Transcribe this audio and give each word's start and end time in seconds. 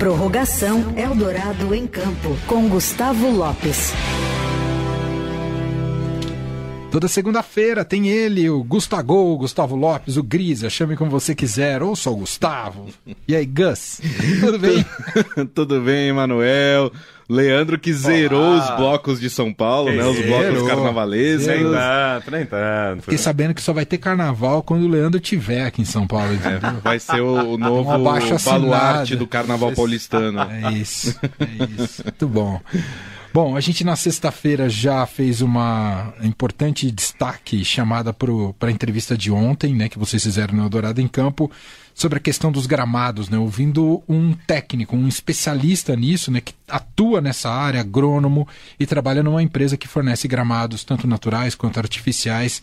Prorrogação 0.00 0.94
Eldorado 0.96 1.74
em 1.74 1.86
Campo, 1.86 2.34
com 2.46 2.66
Gustavo 2.70 3.30
Lopes. 3.30 3.92
Toda 6.90 7.06
segunda-feira 7.06 7.84
tem 7.84 8.08
ele, 8.08 8.48
o 8.48 8.64
Gustavo, 8.64 9.36
Gustavo 9.36 9.76
Lopes, 9.76 10.16
o 10.16 10.22
Grisa, 10.22 10.70
chame 10.70 10.96
como 10.96 11.10
você 11.10 11.34
quiser, 11.34 11.82
ou 11.82 11.94
só 11.94 12.14
o 12.14 12.16
Gustavo. 12.16 12.86
E 13.28 13.36
aí, 13.36 13.44
Gus, 13.44 14.00
tudo 14.40 14.58
bem? 14.58 14.86
tudo 15.54 15.80
bem, 15.82 16.10
Manuel. 16.14 16.90
Leandro 17.30 17.78
que 17.78 17.92
zerou 17.92 18.54
Olá. 18.54 18.58
os 18.58 18.76
blocos 18.76 19.20
de 19.20 19.30
São 19.30 19.54
Paulo, 19.54 19.92
né? 19.92 20.04
Os 20.04 20.18
blocos 20.20 20.66
carnavalescos. 20.66 21.46
Nem 21.46 21.62
tanto, 21.62 22.30
nem 22.32 22.44
tanto. 22.44 23.02
Fiquei 23.02 23.18
sabendo 23.18 23.54
que 23.54 23.62
só 23.62 23.72
vai 23.72 23.86
ter 23.86 23.98
carnaval 23.98 24.64
quando 24.64 24.82
o 24.82 24.88
Leandro 24.88 25.20
tiver 25.20 25.64
aqui 25.64 25.80
em 25.80 25.84
São 25.84 26.08
Paulo. 26.08 26.32
É, 26.34 26.80
vai 26.82 26.98
ser 26.98 27.20
o, 27.20 27.54
o 27.54 27.56
novo 27.56 27.84
baluarte 28.44 29.14
do 29.14 29.28
carnaval 29.28 29.70
paulistano. 29.72 30.40
É 30.40 30.72
isso, 30.72 31.16
é 31.38 31.82
isso. 31.82 32.02
Muito 32.02 32.26
bom. 32.26 32.60
Bom, 33.32 33.56
a 33.56 33.60
gente 33.60 33.84
na 33.84 33.94
sexta-feira 33.94 34.68
já 34.68 35.06
fez 35.06 35.40
uma 35.40 36.12
importante 36.20 36.90
destaque 36.90 37.64
chamada 37.64 38.12
para 38.12 38.68
a 38.68 38.72
entrevista 38.72 39.16
de 39.16 39.30
ontem, 39.30 39.72
né, 39.72 39.88
que 39.88 40.00
vocês 40.00 40.20
fizeram 40.20 40.52
no 40.52 40.64
Eldorado 40.64 41.00
em 41.00 41.06
Campo, 41.06 41.48
sobre 41.94 42.18
a 42.18 42.20
questão 42.20 42.50
dos 42.50 42.66
gramados, 42.66 43.28
né, 43.28 43.38
ouvindo 43.38 44.02
um 44.08 44.32
técnico, 44.32 44.96
um 44.96 45.06
especialista 45.06 45.94
nisso, 45.94 46.32
né, 46.32 46.40
que 46.40 46.52
atua 46.66 47.20
nessa 47.20 47.48
área, 47.48 47.80
agrônomo, 47.80 48.48
e 48.80 48.84
trabalha 48.84 49.22
numa 49.22 49.44
empresa 49.44 49.76
que 49.76 49.86
fornece 49.86 50.26
gramados 50.26 50.82
tanto 50.82 51.06
naturais 51.06 51.54
quanto 51.54 51.78
artificiais 51.78 52.60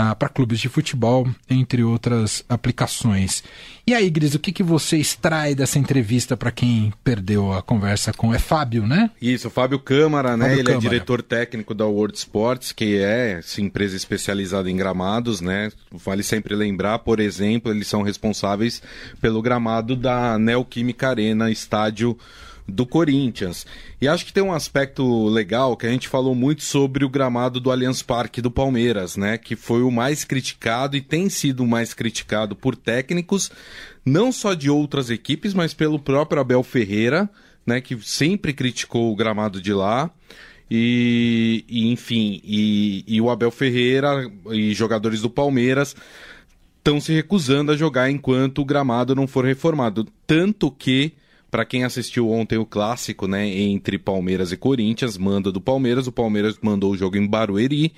ah, 0.00 0.14
para 0.14 0.30
clubes 0.30 0.58
de 0.58 0.68
futebol, 0.70 1.28
entre 1.48 1.84
outras 1.84 2.42
aplicações. 2.48 3.44
E 3.86 3.92
aí, 3.92 4.08
Gris, 4.08 4.34
o 4.34 4.38
que, 4.38 4.50
que 4.50 4.62
você 4.62 4.96
extrai 4.96 5.54
dessa 5.54 5.78
entrevista 5.78 6.38
para 6.38 6.50
quem 6.50 6.90
perdeu 7.04 7.52
a 7.52 7.60
conversa 7.60 8.10
com. 8.10 8.32
É 8.32 8.38
Fábio, 8.38 8.86
né? 8.86 9.10
Isso, 9.20 9.50
Fábio 9.50 9.78
Câmara, 9.78 10.38
né? 10.38 10.44
Fábio 10.44 10.54
Ele 10.54 10.60
é 10.60 10.64
Câmara. 10.72 10.86
é 10.86 10.90
diretor 10.90 11.22
técnico 11.22 11.74
da 11.74 11.84
World 11.84 12.16
Sports, 12.16 12.72
que 12.72 12.96
é 12.96 13.38
essa 13.40 13.60
empresa 13.60 13.94
especializada 13.94 14.70
em 14.70 14.76
gramados, 14.76 15.42
né? 15.42 15.70
Vale 15.90 16.22
sempre 16.22 16.54
lembrar, 16.54 17.00
por 17.00 17.20
exemplo, 17.20 17.70
eles 17.70 17.86
são 17.86 18.00
responsáveis 18.00 18.82
pelo 19.20 19.42
gramado 19.42 19.94
da 19.94 20.38
Neoquímica 20.38 21.10
Arena, 21.10 21.50
estádio 21.50 22.16
do 22.70 22.86
Corinthians. 22.86 23.66
E 24.00 24.08
acho 24.08 24.24
que 24.24 24.32
tem 24.32 24.42
um 24.42 24.52
aspecto 24.52 25.26
legal 25.28 25.76
que 25.76 25.86
a 25.86 25.90
gente 25.90 26.08
falou 26.08 26.34
muito 26.34 26.62
sobre 26.62 27.04
o 27.04 27.08
gramado 27.08 27.60
do 27.60 27.70
Allianz 27.70 28.02
Parque 28.02 28.40
do 28.40 28.50
Palmeiras, 28.50 29.16
né? 29.16 29.36
Que 29.36 29.56
foi 29.56 29.82
o 29.82 29.90
mais 29.90 30.24
criticado 30.24 30.96
e 30.96 31.00
tem 31.00 31.28
sido 31.28 31.64
o 31.64 31.66
mais 31.66 31.92
criticado 31.92 32.54
por 32.54 32.76
técnicos, 32.76 33.50
não 34.04 34.30
só 34.32 34.54
de 34.54 34.70
outras 34.70 35.10
equipes, 35.10 35.52
mas 35.52 35.74
pelo 35.74 35.98
próprio 35.98 36.40
Abel 36.40 36.62
Ferreira, 36.62 37.28
né? 37.66 37.80
Que 37.80 37.98
sempre 38.02 38.52
criticou 38.52 39.12
o 39.12 39.16
gramado 39.16 39.60
de 39.60 39.72
lá. 39.72 40.10
E, 40.70 41.64
e 41.68 41.90
enfim, 41.90 42.40
e, 42.44 43.04
e 43.06 43.20
o 43.20 43.28
Abel 43.28 43.50
Ferreira 43.50 44.30
e 44.52 44.72
jogadores 44.72 45.20
do 45.20 45.28
Palmeiras 45.28 45.96
estão 46.78 47.00
se 47.00 47.12
recusando 47.12 47.72
a 47.72 47.76
jogar 47.76 48.10
enquanto 48.10 48.62
o 48.62 48.64
gramado 48.64 49.14
não 49.14 49.26
for 49.26 49.44
reformado. 49.44 50.06
Tanto 50.26 50.70
que 50.70 51.12
para 51.50 51.64
quem 51.64 51.84
assistiu 51.84 52.30
ontem 52.30 52.58
o 52.58 52.64
clássico, 52.64 53.26
né, 53.26 53.46
entre 53.48 53.98
Palmeiras 53.98 54.52
e 54.52 54.56
Corinthians, 54.56 55.18
manda 55.18 55.50
do 55.50 55.60
Palmeiras, 55.60 56.06
o 56.06 56.12
Palmeiras 56.12 56.58
mandou 56.62 56.92
o 56.92 56.96
jogo 56.96 57.16
em 57.16 57.26
Barueri, 57.26 57.92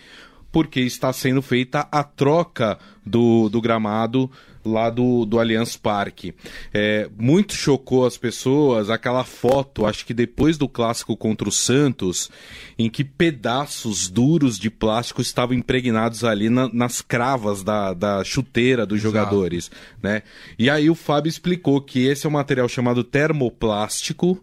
porque 0.52 0.80
está 0.80 1.12
sendo 1.12 1.40
feita 1.40 1.88
a 1.90 2.04
troca 2.04 2.78
do, 3.04 3.48
do 3.48 3.60
gramado 3.60 4.30
lá 4.64 4.90
do, 4.90 5.24
do 5.24 5.40
Allianz 5.40 5.76
Parque. 5.76 6.34
É, 6.72 7.08
muito 7.18 7.54
chocou 7.54 8.06
as 8.06 8.16
pessoas 8.16 8.90
aquela 8.90 9.24
foto, 9.24 9.86
acho 9.86 10.06
que 10.06 10.14
depois 10.14 10.56
do 10.56 10.68
clássico 10.68 11.16
contra 11.16 11.48
o 11.48 11.52
Santos, 11.52 12.30
em 12.78 12.88
que 12.88 13.02
pedaços 13.02 14.08
duros 14.08 14.58
de 14.58 14.70
plástico 14.70 15.20
estavam 15.20 15.56
impregnados 15.56 16.22
ali 16.22 16.48
na, 16.48 16.68
nas 16.72 17.00
cravas 17.00 17.62
da, 17.62 17.92
da 17.92 18.22
chuteira 18.22 18.86
dos 18.86 19.00
Exato. 19.00 19.12
jogadores. 19.12 19.70
Né? 20.02 20.22
E 20.58 20.70
aí 20.70 20.88
o 20.88 20.94
Fábio 20.94 21.30
explicou 21.30 21.80
que 21.80 22.06
esse 22.06 22.26
é 22.26 22.28
um 22.28 22.34
material 22.34 22.68
chamado 22.68 23.02
termoplástico, 23.02 24.38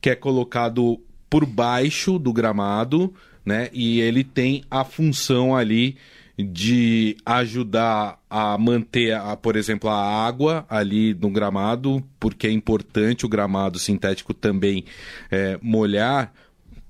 que 0.00 0.10
é 0.10 0.14
colocado 0.14 1.00
por 1.28 1.44
baixo 1.44 2.16
do 2.18 2.32
gramado, 2.32 3.12
né? 3.44 3.68
E 3.72 4.00
ele 4.00 4.24
tem 4.24 4.64
a 4.70 4.84
função 4.84 5.54
ali 5.54 5.96
de 6.36 7.16
ajudar 7.24 8.18
a 8.28 8.58
manter, 8.58 9.14
a, 9.14 9.36
por 9.36 9.54
exemplo, 9.54 9.88
a 9.88 10.26
água 10.26 10.66
ali 10.68 11.14
no 11.14 11.30
gramado, 11.30 12.02
porque 12.18 12.46
é 12.46 12.50
importante 12.50 13.24
o 13.24 13.28
gramado 13.28 13.78
sintético 13.78 14.34
também 14.34 14.84
é, 15.30 15.58
molhar. 15.62 16.32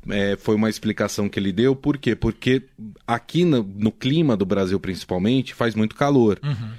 É, 0.08 0.36
foi 0.36 0.54
uma 0.54 0.70
explicação 0.70 1.28
que 1.28 1.38
ele 1.38 1.52
deu. 1.52 1.74
Por 1.74 1.98
quê? 1.98 2.14
Porque 2.14 2.62
aqui 3.06 3.44
no, 3.44 3.62
no 3.62 3.90
clima 3.92 4.36
do 4.36 4.46
Brasil, 4.46 4.78
principalmente, 4.80 5.54
faz 5.54 5.74
muito 5.74 5.94
calor. 5.94 6.38
Uhum. 6.42 6.70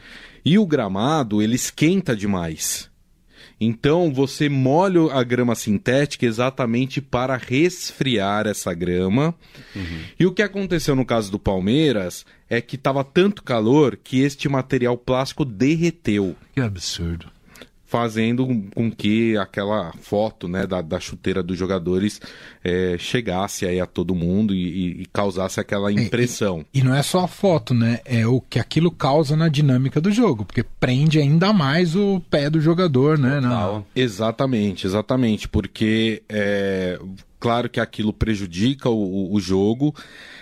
E 0.44 0.60
o 0.60 0.66
gramado, 0.66 1.42
ele 1.42 1.56
esquenta 1.56 2.16
demais. 2.16 2.90
Então 3.60 4.14
você 4.14 4.50
molha 4.50 5.14
a 5.14 5.24
grama 5.24 5.56
sintética 5.56 6.26
exatamente 6.26 7.02
para 7.02 7.38
resfriar 7.38 8.48
essa 8.48 8.74
grama. 8.74 9.34
Uhum. 9.76 10.02
E 10.20 10.26
o 10.26 10.32
que 10.32 10.42
aconteceu 10.42 10.96
no 10.96 11.06
caso 11.06 11.32
do 11.32 11.40
Palmeiras 11.40 12.26
é 12.50 12.60
que 12.62 12.76
estava 12.76 13.04
tanto 13.04 13.44
calor 13.44 13.98
que 14.02 14.22
este 14.22 14.50
material 14.50 14.98
plástico 14.98 15.46
derreteu. 15.46 16.36
Que 16.54 16.62
absurdo 16.62 17.35
fazendo 17.96 18.46
com 18.76 18.92
que 18.92 19.38
aquela 19.38 19.94
foto 20.02 20.50
né, 20.50 20.68
da, 20.68 20.82
da 20.82 21.00
chuteira 21.00 21.42
dos 21.42 21.58
jogadores 21.58 22.20
é, 22.62 22.98
chegasse 23.00 23.66
aí 23.66 23.80
a 23.80 23.86
todo 23.86 24.14
mundo 24.14 24.54
e, 24.54 25.04
e 25.04 25.06
causasse 25.14 25.62
aquela 25.62 25.90
impressão. 25.94 26.60
É, 26.74 26.78
e, 26.78 26.82
e, 26.82 26.84
não 26.84 26.94
é 26.94 27.02
só 27.02 27.22
a 27.22 27.28
foto, 27.28 27.74
né? 27.74 28.02
É 28.04 28.28
o 28.28 28.42
que 28.42 28.60
aquilo 28.60 28.92
causa 28.92 29.38
na 29.38 29.48
dinâmica 29.48 30.02
do 30.02 30.12
jogo, 30.12 30.44
porque 30.44 30.62
prende 30.62 31.20
ainda 31.20 31.54
mais 31.54 31.96
o 31.96 32.22
pé 32.30 32.50
do 32.50 32.60
jogador, 32.60 33.18
né? 33.18 33.40
Não. 33.40 33.86
Exatamente, 33.96 34.86
exatamente, 34.86 35.48
porque 35.48 36.22
é, 36.28 37.00
claro 37.40 37.70
que 37.70 37.80
aquilo 37.80 38.12
prejudica 38.12 38.90
o, 38.90 39.34
o 39.34 39.40
jogo. 39.40 39.96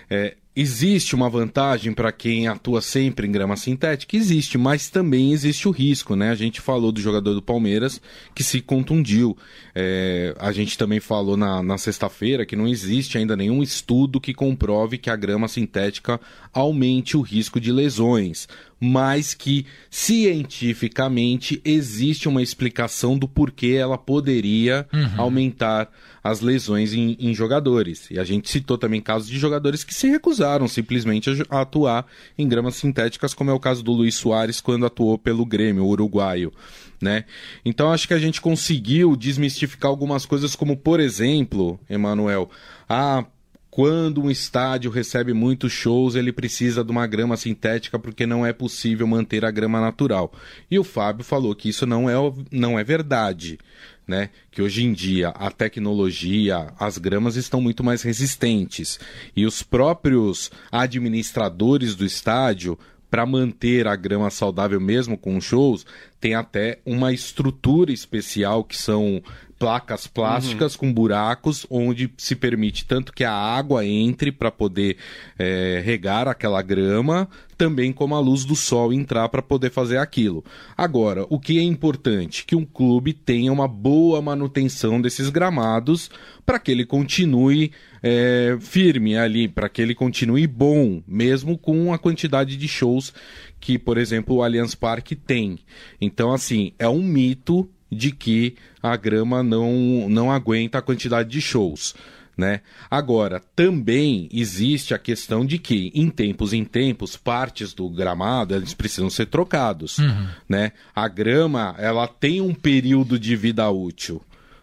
É, 0.09 0.35
Existe 0.55 1.15
uma 1.15 1.31
vantagem 1.31 1.93
para 1.93 2.11
quem 2.11 2.47
atua 2.47 2.79
sempre 2.79 3.27
em 3.27 3.31
grama 3.31 3.57
sintética? 3.57 4.15
Existe, 4.15 4.55
mas 4.55 4.87
também 4.87 5.33
existe 5.33 5.67
o 5.67 5.71
risco, 5.71 6.15
né? 6.15 6.29
A 6.29 6.35
gente 6.35 6.61
falou 6.61 6.91
do 6.91 7.01
jogador 7.01 7.33
do 7.33 7.41
Palmeiras 7.41 7.99
que 8.35 8.43
se 8.43 8.61
contundiu. 8.61 9.35
É, 9.73 10.35
a 10.37 10.51
gente 10.51 10.77
também 10.77 10.99
falou 10.99 11.35
na, 11.35 11.63
na 11.63 11.79
sexta-feira 11.79 12.45
que 12.45 12.55
não 12.55 12.67
existe 12.67 13.17
ainda 13.17 13.35
nenhum 13.35 13.63
estudo 13.63 14.21
que 14.21 14.31
comprove 14.31 14.99
que 14.99 15.09
a 15.09 15.15
grama 15.15 15.47
sintética 15.47 16.21
aumente 16.53 17.17
o 17.17 17.21
risco 17.21 17.59
de 17.59 17.71
lesões, 17.71 18.47
mas 18.79 19.33
que 19.33 19.65
cientificamente 19.89 21.61
existe 21.63 22.27
uma 22.27 22.43
explicação 22.43 23.17
do 23.17 23.27
porquê 23.27 23.77
ela 23.79 23.97
poderia 23.97 24.87
uhum. 24.93 25.09
aumentar 25.17 25.89
as 26.23 26.41
lesões 26.41 26.93
em, 26.93 27.17
em, 27.19 27.33
jogadores. 27.33 28.09
E 28.11 28.19
a 28.19 28.23
gente 28.23 28.49
citou 28.49 28.77
também 28.77 29.01
casos 29.01 29.27
de 29.27 29.37
jogadores 29.39 29.83
que 29.83 29.93
se 29.93 30.07
recusaram 30.07 30.67
simplesmente 30.67 31.29
a, 31.29 31.57
a, 31.57 31.61
atuar 31.61 32.05
em 32.37 32.47
gramas 32.47 32.75
sintéticas, 32.75 33.33
como 33.33 33.49
é 33.49 33.53
o 33.53 33.59
caso 33.59 33.83
do 33.83 33.91
Luiz 33.91 34.15
Soares 34.15 34.61
quando 34.61 34.85
atuou 34.85 35.17
pelo 35.17 35.45
Grêmio, 35.45 35.83
o 35.83 35.89
uruguaio. 35.89 36.53
Né? 37.01 37.25
Então 37.65 37.91
acho 37.91 38.07
que 38.07 38.13
a 38.13 38.19
gente 38.19 38.39
conseguiu 38.39 39.15
desmistificar 39.15 39.89
algumas 39.89 40.25
coisas, 40.25 40.55
como 40.55 40.77
por 40.77 41.01
exemplo, 41.01 41.77
Emanuel, 41.89 42.49
ah, 42.87 43.25
quando 43.73 44.21
um 44.21 44.29
estádio 44.29 44.91
recebe 44.91 45.33
muitos 45.33 45.71
shows, 45.71 46.13
ele 46.13 46.31
precisa 46.31 46.83
de 46.83 46.91
uma 46.91 47.07
grama 47.07 47.35
sintética 47.35 47.97
porque 47.97 48.23
não 48.23 48.45
é 48.45 48.53
possível 48.53 49.07
manter 49.07 49.43
a 49.43 49.49
grama 49.49 49.81
natural. 49.81 50.31
E 50.69 50.77
o 50.77 50.83
Fábio 50.83 51.25
falou 51.25 51.55
que 51.55 51.69
isso 51.69 51.83
não 51.83 52.07
é, 52.07 52.13
não 52.51 52.77
é 52.77 52.83
verdade. 52.83 53.57
Né? 54.07 54.29
Que 54.51 54.61
hoje 54.61 54.83
em 54.83 54.93
dia 54.93 55.29
a 55.29 55.49
tecnologia, 55.49 56.71
as 56.79 56.99
gramas 56.99 57.35
estão 57.35 57.59
muito 57.59 57.83
mais 57.83 58.03
resistentes. 58.03 58.99
E 59.35 59.43
os 59.43 59.63
próprios 59.63 60.51
administradores 60.71 61.95
do 61.95 62.05
estádio, 62.05 62.77
para 63.09 63.25
manter 63.25 63.87
a 63.87 63.95
grama 63.95 64.29
saudável 64.29 64.79
mesmo 64.79 65.17
com 65.17 65.41
shows, 65.41 65.83
tem 66.21 66.35
até 66.35 66.77
uma 66.85 67.11
estrutura 67.11 67.91
especial 67.91 68.63
que 68.63 68.77
são 68.77 69.19
placas 69.63 70.07
plásticas 70.07 70.73
uhum. 70.73 70.79
com 70.79 70.93
buracos 70.93 71.65
onde 71.69 72.11
se 72.17 72.35
permite 72.35 72.83
tanto 72.83 73.13
que 73.13 73.23
a 73.23 73.31
água 73.31 73.85
entre 73.85 74.29
para 74.29 74.51
poder 74.51 74.97
é, 75.39 75.81
regar 75.85 76.27
aquela 76.27 76.61
grama, 76.61 77.29
também 77.57 77.93
como 77.93 78.13
a 78.13 78.19
luz 78.19 78.43
do 78.43 78.57
sol 78.57 78.91
entrar 78.91 79.29
para 79.29 79.41
poder 79.41 79.71
fazer 79.71 79.99
aquilo. 79.99 80.43
Agora, 80.75 81.25
o 81.29 81.39
que 81.39 81.57
é 81.59 81.61
importante? 81.61 82.43
Que 82.45 82.57
um 82.57 82.65
clube 82.65 83.13
tenha 83.13 83.53
uma 83.53 83.65
boa 83.65 84.21
manutenção 84.21 84.99
desses 84.99 85.29
gramados 85.29 86.11
para 86.45 86.59
que 86.59 86.69
ele 86.69 86.85
continue 86.85 87.71
é, 88.01 88.57
firme 88.59 89.15
ali, 89.15 89.47
para 89.47 89.69
que 89.69 89.81
ele 89.81 89.95
continue 89.95 90.45
bom, 90.45 91.01
mesmo 91.07 91.57
com 91.57 91.93
a 91.93 91.97
quantidade 91.97 92.57
de 92.57 92.67
shows 92.67 93.13
que, 93.61 93.79
por 93.79 93.97
exemplo, 93.97 94.35
o 94.35 94.43
Allianz 94.43 94.75
Parque 94.75 95.15
tem. 95.15 95.57
Então, 96.01 96.33
assim, 96.33 96.73
é 96.77 96.89
um 96.89 97.01
mito 97.01 97.69
de 97.93 98.11
que 98.11 98.55
a 98.81 98.95
grama 98.95 99.43
não, 99.43 100.07
não 100.09 100.31
aguenta 100.31 100.77
a 100.77 100.81
quantidade 100.81 101.29
de 101.29 101.41
shows. 101.41 101.95
Né? 102.35 102.61
Agora, 102.89 103.41
também 103.55 104.27
existe 104.31 104.93
a 104.93 104.97
questão 104.97 105.45
de 105.45 105.59
que, 105.59 105.91
em 105.93 106.09
tempos 106.09 106.51
em 106.51 106.65
tempos, 106.65 107.15
partes 107.15 107.73
do 107.73 107.87
gramado 107.87 108.55
eles 108.55 108.73
precisam 108.73 109.09
ser 109.09 109.27
trocados. 109.27 109.99
Uhum. 109.99 110.27
Né? 110.49 110.71
A 110.95 111.07
grama 111.07 111.75
ela 111.77 112.07
tem 112.07 112.41
um 112.41 112.53
período 112.53 113.19
de 113.19 113.35
vida 113.35 113.69
útil. 113.69 114.21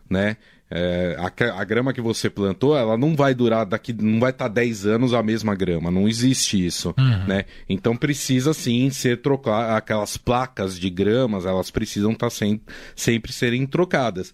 Né? 0.09 0.37
É, 0.73 1.17
a, 1.19 1.61
a, 1.61 1.65
grama 1.65 1.93
que 1.93 2.01
você 2.01 2.31
plantou, 2.31 2.77
ela 2.77 2.97
não 2.97 3.17
vai 3.17 3.35
durar 3.35 3.67
daqui, 3.67 3.93
não 3.93 4.21
vai 4.21 4.31
estar 4.31 4.45
tá 4.45 4.55
10 4.55 4.87
anos 4.87 5.13
a 5.13 5.21
mesma 5.21 5.53
grama, 5.57 5.91
não 5.91 6.09
existe 6.09 6.65
isso, 6.65 6.95
uhum. 6.97 7.27
né? 7.27 7.45
Então 7.69 7.97
precisa 7.97 8.55
sim 8.55 8.89
ser 8.89 9.21
trocar 9.21 9.77
aquelas 9.77 10.17
placas 10.17 10.79
de 10.79 10.89
gramas, 10.89 11.45
elas 11.45 11.73
precisam 11.73 12.13
estar 12.13 12.27
tá 12.27 12.31
sem, 12.31 12.61
sempre 12.95 13.33
serem 13.33 13.67
trocadas. 13.67 14.33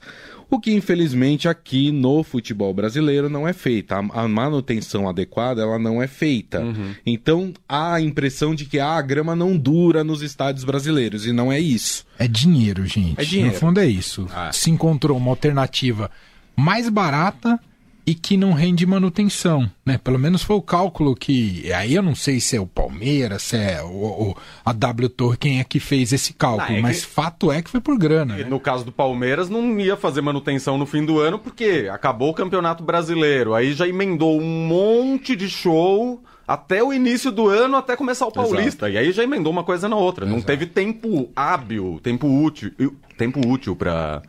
O 0.48 0.60
que 0.60 0.72
infelizmente 0.72 1.48
aqui 1.48 1.90
no 1.90 2.22
futebol 2.22 2.72
brasileiro 2.72 3.28
não 3.28 3.46
é 3.46 3.52
feita. 3.52 3.96
A, 3.96 4.22
a 4.22 4.28
manutenção 4.28 5.08
adequada 5.08 5.62
ela 5.62 5.78
não 5.78 6.02
é 6.02 6.06
feita. 6.06 6.60
Uhum. 6.60 6.94
Então 7.04 7.52
há 7.68 7.94
a 7.94 8.00
impressão 8.00 8.54
de 8.54 8.64
que 8.64 8.78
ah, 8.78 8.96
a 8.96 9.02
grama 9.02 9.34
não 9.34 9.56
dura 9.56 10.04
nos 10.04 10.22
estádios 10.22 10.64
brasileiros 10.64 11.26
e 11.26 11.32
não 11.32 11.52
é 11.52 11.58
isso. 11.58 12.06
É 12.18 12.28
dinheiro, 12.28 12.86
gente. 12.86 13.20
É 13.20 13.24
dinheiro. 13.24 13.52
No 13.52 13.58
fundo 13.58 13.80
é 13.80 13.86
isso. 13.86 14.28
Ah. 14.32 14.50
Se 14.52 14.70
encontrou 14.70 15.16
uma 15.16 15.30
alternativa 15.30 16.10
mais 16.56 16.88
barata 16.88 17.60
e 18.06 18.14
que 18.14 18.36
não 18.36 18.52
rende 18.52 18.86
manutenção, 18.86 19.68
né? 19.84 19.98
Pelo 19.98 20.18
menos 20.18 20.42
foi 20.42 20.54
o 20.54 20.62
cálculo 20.62 21.16
que. 21.16 21.72
Aí 21.72 21.94
eu 21.94 22.02
não 22.02 22.14
sei 22.14 22.38
se 22.38 22.56
é 22.56 22.60
o 22.60 22.66
Palmeiras, 22.66 23.42
se 23.42 23.56
é 23.56 23.82
o, 23.82 23.88
o 23.88 24.36
a 24.64 24.72
W 24.72 25.08
Torre 25.08 25.36
quem 25.36 25.58
é 25.58 25.64
que 25.64 25.80
fez 25.80 26.12
esse 26.12 26.32
cálculo, 26.32 26.70
não, 26.70 26.78
é 26.78 26.82
mas 26.82 27.04
que... 27.04 27.10
fato 27.10 27.50
é 27.50 27.60
que 27.60 27.68
foi 27.68 27.80
por 27.80 27.98
grana. 27.98 28.36
Né? 28.36 28.44
No 28.44 28.60
caso 28.60 28.84
do 28.84 28.92
Palmeiras, 28.92 29.50
não 29.50 29.80
ia 29.80 29.96
fazer 29.96 30.20
manutenção 30.20 30.78
no 30.78 30.86
fim 30.86 31.04
do 31.04 31.18
ano 31.18 31.38
porque 31.38 31.88
acabou 31.92 32.30
o 32.30 32.34
Campeonato 32.34 32.84
Brasileiro, 32.84 33.54
aí 33.54 33.72
já 33.72 33.88
emendou 33.88 34.40
um 34.40 34.66
monte 34.68 35.34
de 35.34 35.48
show 35.48 36.22
até 36.46 36.80
o 36.84 36.92
início 36.92 37.32
do 37.32 37.48
ano, 37.48 37.76
até 37.76 37.96
começar 37.96 38.26
o 38.26 38.30
Paulista. 38.30 38.86
Exato. 38.86 38.92
E 38.92 38.98
aí 38.98 39.10
já 39.10 39.24
emendou 39.24 39.52
uma 39.52 39.64
coisa 39.64 39.88
na 39.88 39.96
outra. 39.96 40.24
Exato. 40.24 40.38
Não 40.38 40.44
teve 40.46 40.66
tempo 40.66 41.28
hábil, 41.34 41.98
tempo 42.00 42.28
útil, 42.28 42.70
tempo 43.18 43.40
útil 43.44 43.74
para 43.74 44.22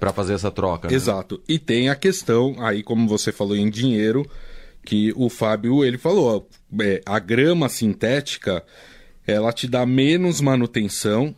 para 0.00 0.12
fazer 0.12 0.32
essa 0.32 0.50
troca. 0.50 0.88
Né? 0.88 0.94
Exato. 0.94 1.40
E 1.46 1.58
tem 1.58 1.90
a 1.90 1.94
questão, 1.94 2.56
aí 2.58 2.82
como 2.82 3.06
você 3.06 3.30
falou 3.30 3.54
em 3.54 3.70
dinheiro, 3.70 4.28
que 4.84 5.12
o 5.14 5.28
Fábio 5.28 5.84
ele 5.84 5.98
falou, 5.98 6.48
é, 6.80 7.02
a 7.04 7.18
grama 7.18 7.68
sintética 7.68 8.64
ela 9.26 9.52
te 9.52 9.68
dá 9.68 9.84
menos 9.84 10.40
manutenção 10.40 11.36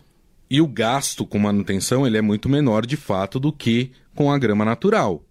e 0.48 0.60
o 0.60 0.66
gasto 0.68 1.26
com 1.26 1.38
manutenção 1.38 2.06
ele 2.06 2.16
é 2.16 2.22
muito 2.22 2.48
menor 2.48 2.86
de 2.86 2.96
fato 2.96 3.40
do 3.40 3.52
que 3.52 3.90
com 4.14 4.30
a 4.30 4.38
grama 4.38 4.64
natural 4.64 5.22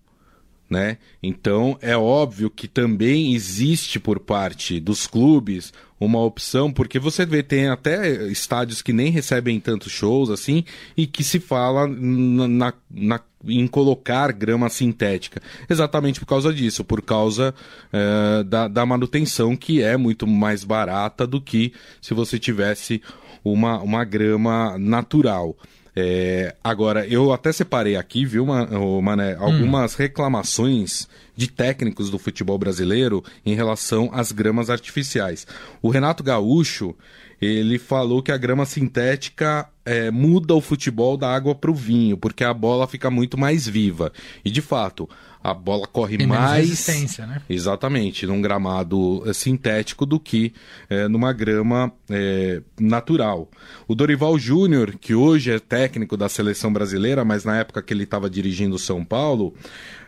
né? 0.72 0.98
Então 1.22 1.78
é 1.82 1.98
óbvio 1.98 2.50
que 2.50 2.66
também 2.66 3.36
existe 3.36 4.00
por 4.00 4.22
parte 4.22 4.80
dos 4.80 5.06
clubes 5.06 5.74
uma 6.00 6.20
opção, 6.20 6.72
porque 6.72 6.98
você 6.98 7.26
vê, 7.26 7.44
tem 7.44 7.68
até 7.68 8.26
estádios 8.28 8.82
que 8.82 8.94
nem 8.94 9.12
recebem 9.12 9.60
tantos 9.60 9.92
shows 9.92 10.30
assim, 10.30 10.64
e 10.96 11.06
que 11.06 11.24
se 11.24 11.40
fala 11.40 11.86
na, 11.88 12.74
na 12.90 13.20
em 13.44 13.68
colocar 13.68 14.32
grama 14.32 14.70
sintética. 14.70 15.42
Exatamente 15.70 16.20
por 16.20 16.28
causa 16.28 16.54
disso, 16.54 16.84
por 16.84 17.02
causa 17.02 17.54
uh, 17.92 18.44
da, 18.44 18.68
da 18.68 18.86
manutenção 18.86 19.58
que 19.58 19.82
é 19.82 19.98
muito 19.98 20.26
mais 20.26 20.64
barata 20.64 21.26
do 21.28 21.42
que 21.42 21.74
se 22.00 22.14
você 22.14 22.38
tivesse 22.40 23.02
uma, 23.44 23.82
uma 23.82 24.06
grama 24.06 24.78
natural. 24.78 25.58
É, 25.96 26.56
agora, 26.64 27.06
eu 27.06 27.34
até 27.34 27.52
separei 27.52 27.98
aqui, 27.98 28.26
viu, 28.26 28.46
Mané, 28.46 29.36
algumas 29.36 29.94
hum. 29.94 29.98
reclamações 29.98 31.08
de 31.36 31.48
técnicos 31.48 32.10
do 32.10 32.18
futebol 32.18 32.58
brasileiro 32.58 33.24
em 33.46 33.56
relação 33.56 34.10
às 34.14 34.32
gramas 34.32 34.70
artificiais. 34.70 35.46
O 35.82 35.90
Renato 35.90 36.24
Gaúcho, 36.24 36.96
ele 37.42 37.80
falou 37.80 38.22
que 38.22 38.32
a 38.32 38.38
grama 38.38 38.66
sintética 38.66 39.68
é, 39.84 40.12
muda 40.12 40.54
o 40.54 40.62
futebol 40.62 41.18
da 41.18 41.34
água 41.34 41.56
para 41.56 41.72
o 41.72 41.76
vinho, 41.76 42.16
porque 42.16 42.44
a 42.44 42.54
bola 42.54 42.88
fica 42.88 43.10
muito 43.10 43.38
mais 43.38 43.68
viva. 43.68 44.12
E 44.46 44.52
de 44.52 44.62
fato, 44.62 45.10
a 45.44 45.54
bola 45.54 45.88
corre 45.88 46.18
Tem 46.18 46.28
mais. 46.28 46.70
resistência, 46.70 47.26
né? 47.26 47.42
Exatamente, 47.50 48.28
num 48.28 48.42
gramado 48.42 49.24
eh, 49.26 49.34
sintético 49.34 50.06
do 50.06 50.20
que 50.20 50.54
é, 50.88 51.08
numa 51.08 51.34
grama 51.34 51.92
é, 52.10 52.62
natural. 52.80 53.50
O 53.88 53.96
Dorival 53.96 54.38
Júnior, 54.38 54.96
que 55.00 55.16
hoje 55.16 55.52
é 55.52 55.60
técnico 55.60 56.16
da 56.16 56.30
seleção 56.30 56.72
brasileira, 56.72 57.26
mas 57.26 57.44
na 57.44 57.58
época 57.58 57.82
que 57.82 57.92
ele 57.92 58.04
estava 58.04 58.30
dirigindo 58.30 58.76
o 58.76 58.80
São 58.80 59.04
Paulo, 59.04 59.56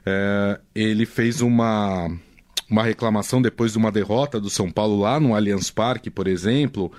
é, 0.05 0.59
ele 0.75 1.05
fez 1.05 1.41
uma 1.41 2.11
uma 2.69 2.83
reclamação 2.83 3.41
depois 3.41 3.73
de 3.73 3.77
uma 3.77 3.91
derrota 3.91 4.39
do 4.39 4.49
São 4.49 4.71
Paulo 4.71 4.99
lá 4.99 5.19
no 5.19 5.35
Allianz 5.35 5.69
Parque, 5.69 6.09
por 6.09 6.27
exemplo, 6.27 6.91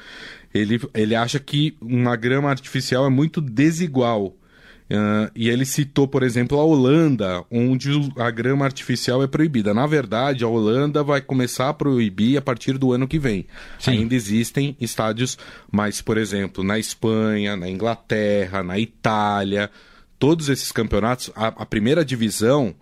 ele, 0.53 0.81
ele 0.95 1.15
acha 1.15 1.39
que 1.39 1.77
uma 1.81 2.17
grama 2.17 2.51
artificial 2.51 3.07
é 3.07 3.11
muito 3.11 3.41
desigual 3.41 4.37
Uh, 4.85 5.33
e 5.35 5.49
ele 5.49 5.65
citou, 5.65 6.07
por 6.07 6.23
exemplo, 6.23 6.59
a 6.59 6.65
Holanda, 6.65 7.43
onde 7.51 7.91
a 8.19 8.31
grama 8.31 8.67
artificial 8.67 9.23
é 9.23 9.27
proibida. 9.27 9.73
Na 9.73 9.87
verdade, 9.87 10.45
a 10.45 10.49
Holanda 10.49 11.03
vai 11.03 11.23
começar 11.23 11.71
a 11.71 11.75
proibir 11.75 12.37
a 12.37 12.43
partir 12.43 12.77
do 12.77 12.93
ano 12.93 13.09
que 13.09 13.19
vem. 13.19 13.47
Sim. 13.79 13.93
Ainda 13.93 14.15
existem 14.15 14.77
estádios, 14.79 15.39
mas, 15.73 16.03
por 16.03 16.19
exemplo, 16.19 16.63
na 16.63 16.79
Espanha, 16.79 17.57
na 17.57 17.69
Inglaterra, 17.69 18.63
na 18.63 18.79
Itália, 18.79 19.71
todos 20.19 20.51
esses 20.51 20.71
campeonatos, 20.71 21.31
a, 21.35 21.47
a 21.47 21.67
primeira 21.67 22.05
divisão 22.05 22.75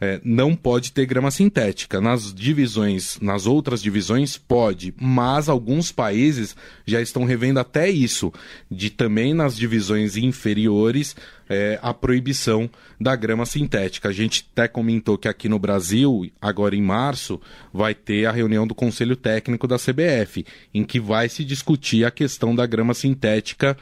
é, 0.00 0.18
não 0.24 0.56
pode 0.56 0.92
ter 0.92 1.04
grama 1.04 1.30
sintética. 1.30 2.00
Nas 2.00 2.32
divisões, 2.32 3.18
nas 3.20 3.46
outras 3.46 3.82
divisões, 3.82 4.38
pode, 4.38 4.94
mas 4.98 5.48
alguns 5.48 5.92
países 5.92 6.56
já 6.86 7.02
estão 7.02 7.24
revendo 7.24 7.60
até 7.60 7.90
isso, 7.90 8.32
de 8.70 8.88
também 8.88 9.34
nas 9.34 9.56
divisões 9.56 10.16
inferiores 10.16 11.14
é, 11.50 11.78
a 11.82 11.92
proibição 11.92 12.70
da 12.98 13.14
grama 13.14 13.44
sintética. 13.44 14.08
A 14.08 14.12
gente 14.12 14.48
até 14.52 14.66
comentou 14.66 15.18
que 15.18 15.28
aqui 15.28 15.48
no 15.48 15.58
Brasil, 15.58 16.30
agora 16.40 16.74
em 16.74 16.82
março, 16.82 17.38
vai 17.72 17.94
ter 17.94 18.24
a 18.24 18.32
reunião 18.32 18.66
do 18.66 18.74
Conselho 18.74 19.16
Técnico 19.16 19.66
da 19.66 19.76
CBF, 19.76 20.46
em 20.72 20.84
que 20.84 20.98
vai 20.98 21.28
se 21.28 21.44
discutir 21.44 22.06
a 22.06 22.10
questão 22.10 22.54
da 22.54 22.64
grama 22.64 22.94
sintética 22.94 23.76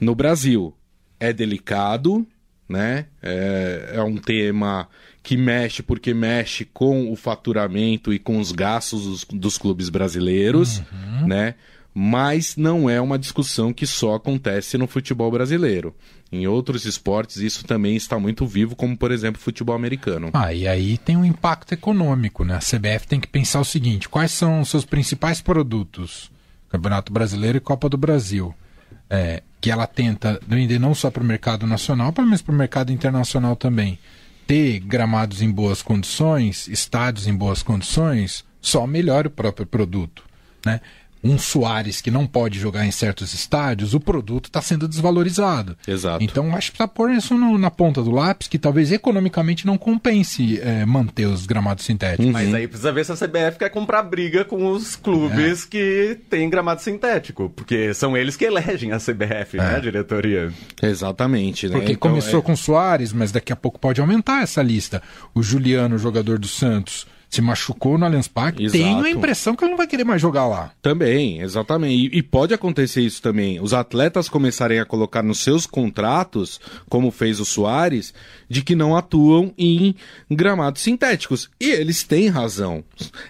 no 0.00 0.14
Brasil. 0.14 0.74
É 1.20 1.32
delicado, 1.32 2.26
né? 2.68 3.06
É, 3.22 3.92
é 3.94 4.02
um 4.02 4.16
tema 4.16 4.88
que 5.22 5.36
mexe 5.36 5.82
porque 5.82 6.14
mexe 6.14 6.64
com 6.64 7.12
o 7.12 7.16
faturamento 7.16 8.12
e 8.12 8.18
com 8.18 8.38
os 8.38 8.52
gastos 8.52 9.04
dos, 9.04 9.24
dos 9.24 9.58
clubes 9.58 9.88
brasileiros, 9.88 10.78
uhum. 10.78 11.26
né? 11.26 11.54
Mas 11.94 12.56
não 12.56 12.88
é 12.88 13.00
uma 13.00 13.18
discussão 13.18 13.72
que 13.72 13.86
só 13.86 14.14
acontece 14.14 14.78
no 14.78 14.86
futebol 14.86 15.30
brasileiro. 15.30 15.94
Em 16.30 16.46
outros 16.46 16.84
esportes 16.84 17.38
isso 17.38 17.64
também 17.64 17.96
está 17.96 18.18
muito 18.18 18.46
vivo, 18.46 18.76
como 18.76 18.96
por 18.96 19.10
exemplo 19.10 19.40
o 19.40 19.44
futebol 19.44 19.74
americano. 19.74 20.30
Ah, 20.32 20.52
e 20.52 20.68
aí 20.68 20.96
tem 20.98 21.16
um 21.16 21.24
impacto 21.24 21.72
econômico, 21.72 22.44
né? 22.44 22.54
A 22.54 22.58
CBF 22.58 23.08
tem 23.08 23.18
que 23.18 23.26
pensar 23.26 23.60
o 23.60 23.64
seguinte: 23.64 24.08
quais 24.08 24.30
são 24.30 24.60
os 24.60 24.68
seus 24.68 24.84
principais 24.84 25.40
produtos? 25.40 26.30
Campeonato 26.68 27.12
Brasileiro 27.12 27.58
e 27.58 27.60
Copa 27.60 27.88
do 27.88 27.96
Brasil. 27.96 28.54
É, 29.10 29.42
que 29.58 29.70
ela 29.70 29.86
tenta 29.86 30.38
vender 30.46 30.78
não 30.78 30.94
só 30.94 31.10
para 31.10 31.22
o 31.22 31.26
mercado 31.26 31.66
nacional, 31.66 32.14
mas 32.18 32.42
para 32.42 32.54
o 32.54 32.58
mercado 32.58 32.92
internacional 32.92 33.56
também 33.56 33.98
ter 34.48 34.80
gramados 34.80 35.42
em 35.42 35.50
boas 35.50 35.82
condições, 35.82 36.68
estádios 36.68 37.26
em 37.26 37.36
boas 37.36 37.62
condições, 37.62 38.46
só 38.62 38.86
melhora 38.86 39.28
o 39.28 39.30
próprio 39.30 39.66
produto. 39.66 40.24
Né? 40.64 40.80
Um 41.22 41.38
Soares 41.38 42.00
que 42.00 42.10
não 42.10 42.26
pode 42.26 42.58
jogar 42.58 42.86
em 42.86 42.90
certos 42.90 43.34
estádios, 43.34 43.94
o 43.94 44.00
produto 44.00 44.46
está 44.46 44.62
sendo 44.62 44.88
desvalorizado. 44.88 45.76
Exato. 45.86 46.22
Então 46.22 46.54
acho 46.54 46.72
que 46.72 46.78
precisa 46.78 46.88
pôr 46.88 47.10
isso 47.10 47.34
no, 47.34 47.58
na 47.58 47.70
ponta 47.70 48.02
do 48.02 48.10
lápis, 48.10 48.48
que 48.48 48.58
talvez 48.58 48.92
economicamente 48.92 49.66
não 49.66 49.76
compense 49.76 50.60
é, 50.60 50.84
manter 50.86 51.26
os 51.26 51.46
gramados 51.46 51.84
sintéticos. 51.84 52.26
Uhum. 52.26 52.32
Mas 52.32 52.54
aí 52.54 52.68
precisa 52.68 52.92
ver 52.92 53.04
se 53.04 53.12
a 53.12 53.16
CBF 53.16 53.58
quer 53.58 53.70
comprar 53.70 54.02
briga 54.02 54.44
com 54.44 54.70
os 54.70 54.96
clubes 54.96 55.64
é. 55.64 55.68
que 55.68 56.18
têm 56.28 56.48
gramado 56.48 56.80
sintético, 56.80 57.50
porque 57.50 57.92
são 57.94 58.16
eles 58.16 58.36
que 58.36 58.44
elegem 58.44 58.92
a 58.92 58.98
CBF, 58.98 59.56
né, 59.56 59.64
é. 59.64 59.68
né, 59.70 59.76
a 59.76 59.80
diretoria. 59.80 60.52
Exatamente. 60.82 61.66
Né? 61.68 61.72
Porque 61.72 61.92
então, 61.92 62.10
começou 62.10 62.40
é 62.40 62.42
com 62.42 62.56
Soares, 62.56 63.12
mas 63.12 63.32
daqui 63.32 63.52
a 63.52 63.56
pouco 63.56 63.78
pode 63.78 64.00
aumentar 64.00 64.42
essa 64.42 64.62
lista. 64.62 65.02
O 65.34 65.42
Juliano, 65.42 65.98
jogador 65.98 66.38
do 66.38 66.48
Santos 66.48 67.06
se 67.28 67.42
machucou 67.42 67.98
no 67.98 68.06
Allianz 68.06 68.26
Parque, 68.26 68.70
tenho 68.70 69.04
a 69.04 69.10
impressão 69.10 69.54
que 69.54 69.62
ele 69.62 69.70
não 69.70 69.76
vai 69.76 69.86
querer 69.86 70.04
mais 70.04 70.20
jogar 70.20 70.46
lá. 70.46 70.72
Também, 70.80 71.40
exatamente. 71.40 71.94
E, 71.94 72.18
e, 72.18 72.22
pode 72.22 72.54
acontecer 72.54 73.02
isso 73.02 73.20
também. 73.20 73.60
Os 73.60 73.74
atletas 73.74 74.28
começarem 74.28 74.80
a 74.80 74.86
colocar 74.86 75.22
nos 75.22 75.40
seus 75.40 75.66
contratos, 75.66 76.58
como 76.88 77.10
fez 77.10 77.38
o 77.38 77.44
Soares, 77.44 78.14
de 78.48 78.62
que 78.62 78.74
não 78.74 78.96
atuam 78.96 79.52
em 79.58 79.94
gramados 80.30 80.82
sintéticos. 80.82 81.50
E 81.60 81.70
eles 81.70 82.02
têm 82.02 82.28
razão. 82.28 82.82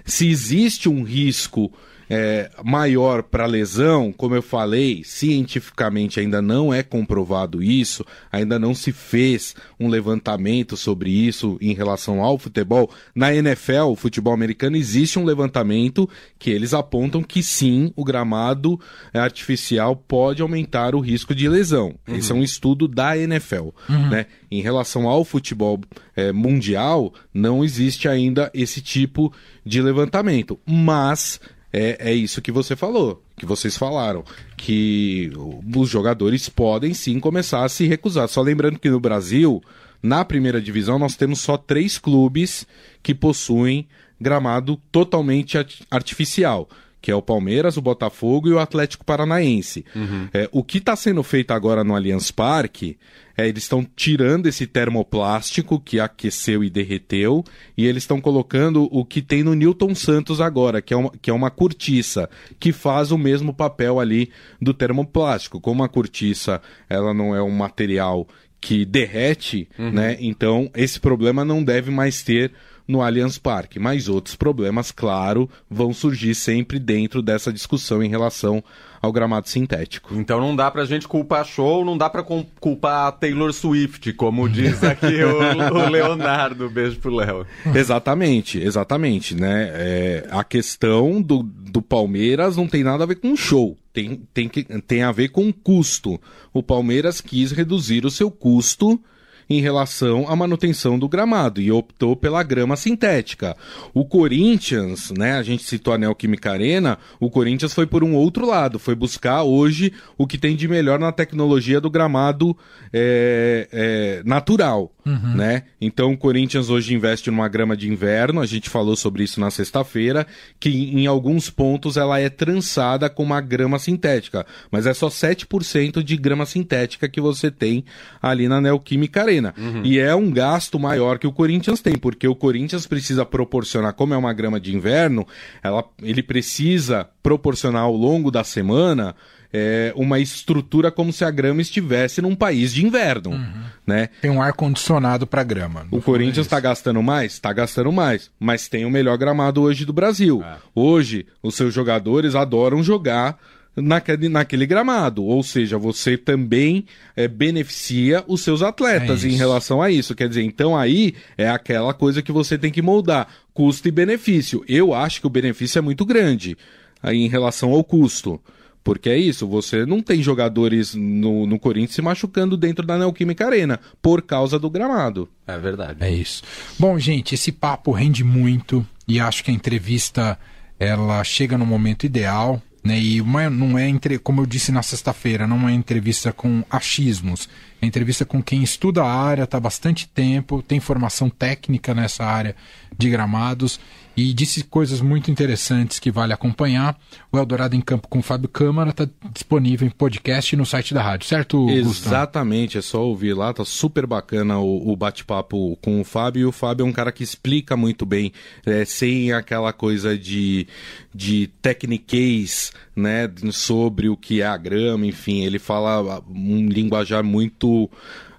Se 0.05 0.29
existe 0.29 0.89
um 0.89 1.03
risco 1.03 1.73
é, 2.09 2.51
maior 2.65 3.23
para 3.23 3.47
lesão, 3.47 4.13
como 4.13 4.35
eu 4.35 4.43
falei, 4.43 5.03
cientificamente 5.05 6.19
ainda 6.19 6.41
não 6.41 6.73
é 6.73 6.83
comprovado 6.83 7.63
isso, 7.63 8.05
ainda 8.33 8.59
não 8.59 8.75
se 8.75 8.93
fez 8.93 9.55
um 9.79 9.89
levantamento 9.89 10.77
sobre 10.77 11.11
isso 11.11 11.59
em 11.61 11.75
relação 11.75 12.23
ao 12.23 12.39
futebol. 12.39 12.91
Na 13.15 13.35
NFL, 13.35 13.91
o 13.91 13.97
futebol 13.97 14.33
americano, 14.33 14.77
existe 14.77 15.19
um 15.19 15.25
levantamento 15.25 16.09
que 16.39 16.51
eles 16.51 16.73
apontam 16.73 17.23
que 17.23 17.43
sim, 17.43 17.93
o 17.95 18.05
gramado 18.05 18.81
artificial 19.13 19.95
pode 19.97 20.41
aumentar 20.41 20.95
o 20.95 21.01
risco 21.01 21.35
de 21.35 21.49
lesão. 21.49 21.95
Uhum. 22.07 22.17
Esse 22.17 22.33
é 22.33 22.35
um 22.35 22.43
estudo 22.43 22.89
da 22.89 23.17
NFL. 23.17 23.69
Uhum. 23.89 24.09
Né? 24.09 24.27
Em 24.51 24.63
relação 24.63 25.07
ao 25.07 25.25
futebol 25.25 25.81
é, 26.17 26.33
mundial, 26.33 27.13
não 27.35 27.63
existe 27.63 28.09
ainda 28.09 28.51
esse 28.55 28.81
tipo 28.81 29.33
de 29.65 29.83
levantamento. 29.83 30.59
Mas 30.67 31.39
é, 31.73 32.11
é 32.11 32.15
isso 32.15 32.41
que 32.41 32.51
você 32.51 32.75
falou, 32.75 33.23
que 33.37 33.45
vocês 33.45 33.77
falaram, 33.77 34.25
que 34.57 35.31
os 35.77 35.89
jogadores 35.89 36.49
podem 36.49 36.95
sim 36.95 37.21
começar 37.21 37.65
a 37.65 37.69
se 37.69 37.87
recusar. 37.87 38.29
Só 38.29 38.41
lembrando 38.41 38.79
que 38.79 38.91
no 38.91 39.01
Brasil, 39.01 39.63
na 40.03 40.25
primeira 40.25 40.61
divisão, 40.61 40.99
nós 40.99 41.17
temos 41.17 41.41
só 41.41 41.57
três 41.57 41.99
clubes 41.99 42.67
que 43.03 43.15
possuem 43.15 43.87
gramado 44.21 44.77
totalmente 44.91 45.59
artificial 45.91 46.69
que 47.01 47.11
é 47.11 47.15
o 47.15 47.23
Palmeiras, 47.23 47.77
o 47.77 47.83
Botafogo 47.83 48.49
e 48.49 48.53
o 48.53 48.59
Atlético 48.59 49.05
Paranaense. 49.05 49.85
Uhum. 49.95 50.29
É, 50.33 50.49
o 50.53 50.63
que 50.65 50.79
está 50.79 50.97
sendo 50.97 51.23
feito 51.23 51.53
agora 51.53 51.85
no 51.85 51.95
Allianz 51.95 52.31
Parque 52.31 52.99
é 53.37 53.47
eles 53.49 53.63
estão 53.63 53.87
tirando 53.95 54.47
esse 54.47 54.67
termoplástico 54.67 55.79
que 55.79 56.01
aqueceu 56.01 56.65
e 56.65 56.69
derreteu 56.69 57.45
e 57.77 57.87
eles 57.87 58.03
estão 58.03 58.21
colocando 58.21 58.89
o 58.91 59.05
que 59.05 59.23
tem 59.23 59.45
no 59.45 59.55
Newton 59.55 59.95
Santos 59.95 60.41
agora, 60.41 60.83
que 60.83 60.93
é, 60.93 60.97
uma, 60.97 61.13
que 61.23 61.31
é 61.31 61.33
uma 61.33 61.51
cortiça, 61.51 62.29
que 62.59 62.73
faz 62.73 63.13
o 63.13 63.19
mesmo 63.19 63.55
papel 63.55 64.01
ali 64.01 64.31
do 64.61 64.75
termoplástico. 64.75 65.61
Como 65.61 65.85
a 65.85 65.89
cortiça 65.89 66.61
ela 66.91 67.15
não 67.15 67.35
é 67.35 67.41
um 67.41 67.51
material 67.51 68.27
que 68.61 68.85
derrete, 68.85 69.69
uhum. 69.79 69.93
né? 69.93 70.17
Então 70.19 70.69
esse 70.75 70.99
problema 70.99 71.45
não 71.45 71.63
deve 71.63 71.93
mais 71.93 72.25
ter 72.25 72.53
no 72.89 73.03
Allianz 73.03 73.37
Parque. 73.37 73.79
Mas 73.79 74.09
outros 74.09 74.35
problemas, 74.35 74.91
claro, 74.91 75.49
vão 75.71 75.93
surgir 75.93 76.35
sempre 76.35 76.79
dentro 76.79 77.21
dessa 77.21 77.53
discussão 77.53 78.03
em 78.03 78.09
relação 78.09 78.65
ao 79.01 79.13
gramado 79.13 79.49
sintético. 79.49 80.15
Então 80.15 80.41
não 80.41 80.57
dá 80.57 80.71
pra 80.71 80.85
gente 80.85 81.07
culpar 81.07 81.45
show, 81.45 81.85
não 81.85 81.97
dá 81.97 82.11
pra 82.11 82.25
culpar 82.59 83.07
a 83.07 83.13
Taylor 83.13 83.53
Swift, 83.53 84.13
como 84.15 84.49
diz 84.49 84.83
aqui 84.83 85.23
o, 85.23 85.39
o, 85.73 85.89
Leonardo. 85.89 86.69
Beijo 86.69 86.99
pro 86.99 87.15
Léo. 87.15 87.47
Exatamente, 87.75 88.59
exatamente, 88.59 89.35
né? 89.35 89.71
É, 89.73 90.29
a 90.31 90.43
questão 90.43 91.23
do, 91.23 91.43
do 91.43 91.81
Palmeiras 91.81 92.57
não 92.57 92.67
tem 92.67 92.83
nada 92.83 93.05
a 93.05 93.07
ver 93.07 93.17
com 93.17 93.37
show. 93.37 93.77
Tem, 93.93 94.23
tem, 94.33 94.49
que, 94.49 94.65
tem 94.83 95.03
a 95.03 95.13
ver 95.13 95.29
com 95.29 95.53
custo. 95.53 96.21
O 96.53 96.63
Palmeiras 96.63 97.21
quis 97.21 97.53
reduzir 97.53 98.05
o 98.05 98.11
seu 98.11 98.31
custo 98.31 99.01
em 99.49 99.61
relação 99.61 100.29
à 100.29 100.37
manutenção 100.37 100.99
do 100.99 101.09
gramado 101.09 101.61
e 101.61 101.73
optou 101.73 102.15
pela 102.15 102.43
grama 102.43 102.77
sintética. 102.77 103.57
O 103.95 104.05
Corinthians, 104.05 105.11
né, 105.11 105.33
a 105.33 105.43
gente 105.43 105.63
citou 105.65 105.95
a 105.95 105.99
Neoquímica 105.99 106.53
Arena, 106.53 106.99
o 107.19 107.31
Corinthians 107.31 107.73
foi 107.73 107.87
por 107.87 108.05
um 108.05 108.15
outro 108.15 108.47
lado, 108.47 108.79
foi 108.79 108.95
buscar 108.95 109.43
hoje 109.43 109.93
o 110.17 110.27
que 110.27 110.39
tem 110.39 110.55
de 110.55 110.69
melhor 110.69 110.99
na 110.99 111.13
tecnologia 111.13 111.81
do 111.81 111.91
gramado 111.91 112.57
é, 112.93 113.69
é, 113.73 114.23
natural, 114.25 114.93
uhum. 115.09 115.35
né? 115.35 115.63
Então 115.81 116.13
o 116.13 116.17
Corinthians 116.17 116.69
hoje 116.69 116.95
investe 116.95 117.31
numa 117.31 117.49
grama 117.49 117.77
de 117.77 117.91
inverno, 117.91 118.41
a 118.41 118.47
gente 118.47 118.69
falou 118.69 118.97
sobre 118.97 119.25
isso 119.25 119.41
na 119.41 119.51
sexta-feira, 119.51 120.27
que 120.61 120.69
em 120.69 121.07
alguns 121.07 121.51
pontos 121.51 121.97
ela 121.97 122.19
é 122.21 122.29
trançada 122.29 123.09
com 123.09 123.23
uma 123.23 123.41
grama 123.41 123.79
sintética, 123.79 124.47
mas 124.71 124.87
é 124.87 124.95
só 124.95 125.09
7% 125.09 126.03
de 126.03 126.17
grama 126.17 126.47
sintética 126.47 127.09
que 127.09 127.21
você 127.21 127.51
tem 127.51 127.85
ali 128.21 128.49
na 128.49 128.61
Neoquímica 128.61 129.23
Arena. 129.23 129.55
Uhum. 129.57 129.83
E 129.85 129.99
é 129.99 130.15
um 130.15 130.31
gasto 130.31 130.79
maior 130.79 131.19
que 131.19 131.27
o 131.27 131.33
Corinthians 131.33 131.81
tem, 131.81 131.97
porque 131.97 132.29
o 132.29 132.35
Corinthians 132.35 132.87
precisa 132.87 133.25
proporcionar, 133.25 133.95
como 133.95 134.15
é 134.15 134.17
uma 134.17 134.33
grama 134.33 134.61
de 134.61 134.75
inverno, 134.75 135.27
ela, 135.63 135.85
ele 136.03 136.23
precisa 136.23 137.09
proporcionar 137.23 137.83
ao 137.83 137.95
longo 137.95 138.31
da 138.31 138.45
semana 138.45 139.15
é, 139.53 139.93
uma 139.97 140.19
estrutura 140.19 140.91
como 140.91 141.13
se 141.13 141.25
a 141.25 141.31
grama 141.31 141.63
estivesse 141.63 142.21
num 142.21 142.35
país 142.35 142.73
de 142.73 142.85
inverno, 142.85 143.31
uhum. 143.31 143.65
né? 143.87 144.11
Tem 144.21 144.31
um 144.31 144.43
ar 144.43 144.53
condicionado 144.53 145.27
para 145.27 145.43
grama. 145.43 145.87
O 145.91 146.03
Corinthians 146.03 146.47
está 146.47 146.61
gastando 146.61 147.03
mais, 147.03 147.33
está 147.33 147.53
gastando 147.53 147.91
mais, 147.91 148.31
mas 148.39 148.69
tem 148.69 148.85
o 148.85 148.91
melhor 148.91 149.17
gramado 149.17 149.63
hoje 149.63 149.85
do 149.85 149.93
Brasil. 149.93 150.43
É. 150.43 150.57
Hoje 150.75 151.27
os 151.43 151.55
seus 151.55 151.73
jogadores 151.73 152.35
adoram 152.35 152.83
jogar 152.83 153.39
naquele, 153.77 154.29
naquele 154.29 154.67
gramado. 154.67 155.25
Ou 155.25 155.43
seja, 155.43 155.79
você 155.79 156.17
também 156.17 156.85
é, 157.17 157.27
beneficia 157.27 158.25
os 158.27 158.43
seus 158.43 158.63
atletas 158.63 159.25
é 159.25 159.29
em 159.29 159.37
relação 159.37 159.81
a 159.81 159.91
isso. 159.91 160.15
Quer 160.15 160.29
dizer, 160.29 160.43
então 160.43 160.77
aí 160.77 161.15
é 161.37 161.49
aquela 161.49 161.95
coisa 161.95 162.23
que 162.23 162.33
você 162.33 162.59
tem 162.59 162.71
que 162.71 162.83
moldar: 162.83 163.29
custo 163.55 163.89
e 163.89 163.91
benefício. 163.93 164.65
Eu 164.69 164.93
acho 164.93 165.21
que 165.21 165.27
o 165.27 165.31
benefício 165.31 165.79
é 165.79 165.83
muito 165.83 166.05
grande 166.05 166.57
aí 167.03 167.19
em 167.19 167.29
relação 167.29 167.71
ao 167.73 167.85
custo. 167.85 168.41
Porque 168.89 169.11
é 169.11 169.19
isso, 169.19 169.47
você 169.47 169.85
não 169.85 170.01
tem 170.01 170.23
jogadores 170.23 170.95
no, 170.95 171.47
no 171.47 171.59
Corinthians 171.59 171.95
se 171.95 172.01
machucando 172.01 172.57
dentro 172.57 172.87
da 172.87 172.97
Neoquímica 172.97 173.45
Arena 173.45 173.79
por 174.01 174.23
causa 174.23 174.59
do 174.59 174.71
gramado. 174.71 175.29
É 175.47 175.59
verdade. 175.59 175.99
É 176.01 176.11
isso. 176.11 176.43
Bom, 176.79 176.99
gente, 176.99 177.35
esse 177.35 177.53
papo 177.53 177.93
rende 177.93 178.25
muito 178.25 178.87
e 179.07 179.21
acho 179.21 179.45
que 179.45 179.51
a 179.51 179.55
entrevista 179.55 180.39
ela 180.81 181.23
chega 181.23 181.59
no 181.59 181.67
momento 181.67 182.07
ideal. 182.07 182.63
Né? 182.83 182.99
E 182.99 183.21
uma, 183.21 183.51
não 183.51 183.77
é, 183.77 183.87
entre, 183.87 184.19
como 184.19 184.41
eu 184.41 184.47
disse 184.47 184.73
na 184.73 184.83
sexta-feira, 184.83 185.47
não 185.47 185.69
é 185.69 185.73
entrevista 185.75 186.33
com 186.33 186.65
achismos, 186.71 187.47
é 187.83 187.87
entrevista 187.87 188.25
com 188.25 188.43
quem 188.43 188.63
estuda 188.63 189.03
a 189.03 189.13
área, 189.13 189.43
está 189.43 189.59
há 189.59 189.61
bastante 189.61 190.09
tempo, 190.09 190.63
tem 190.63 190.81
formação 190.81 191.29
técnica 191.29 191.93
nessa 191.93 192.25
área 192.25 192.57
de 192.97 193.11
gramados 193.11 193.79
e 194.19 194.33
disse 194.33 194.65
coisas 194.65 195.01
muito 195.01 195.31
interessantes 195.31 196.01
que 196.01 196.11
vale 196.11 196.33
acompanhar. 196.33 196.99
O 197.31 197.39
Eldorado 197.39 197.77
em 197.77 197.81
Campo 197.81 198.09
com 198.09 198.21
Fábio 198.21 198.49
Câmara 198.49 198.91
está 198.91 199.09
disponível 199.33 199.87
em 199.87 199.91
podcast 199.91 200.57
no 200.57 200.67
site 200.67 200.93
da 200.93 201.01
rádio, 201.01 201.29
certo, 201.29 201.71
Exatamente, 201.71 202.77
Gustavo? 202.77 202.79
é 202.79 202.83
só 202.83 203.07
ouvir 203.07 203.33
lá, 203.35 203.55
tá 203.55 203.65
super 203.65 204.09
bacana 204.09 204.59
o, 204.59 204.91
o 204.91 204.97
bate-papo 204.97 205.79
com 205.81 206.01
o 206.01 206.05
Fábio. 206.05 206.41
E 206.41 206.45
o 206.45 206.51
Fábio 206.51 206.85
é 206.85 206.89
um 206.89 206.93
cara 206.93 207.13
que 207.13 207.23
explica 207.23 207.77
muito 207.77 208.05
bem, 208.05 208.33
é, 208.67 208.85
sem 208.85 209.33
aquela 209.33 209.73
coisa 209.73 210.19
de, 210.19 210.67
de 211.15 211.49
techniquez, 211.63 212.73
né, 212.97 213.31
sobre 213.53 214.09
o 214.09 214.17
que 214.17 214.43
é 214.43 214.47
a 214.47 214.57
grama, 214.57 215.07
enfim, 215.07 215.45
ele 215.45 215.61
fala 215.61 216.21
um 216.29 216.67
linguajar 216.67 217.23
muito. 217.23 217.89